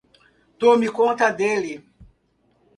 [0.57, 1.79] Tome conta dele.